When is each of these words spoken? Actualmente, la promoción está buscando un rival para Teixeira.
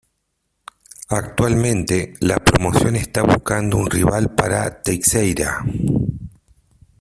Actualmente, 1.09 2.15
la 2.21 2.37
promoción 2.39 2.95
está 2.95 3.21
buscando 3.21 3.77
un 3.77 3.87
rival 3.87 4.33
para 4.33 4.81
Teixeira. 4.81 5.63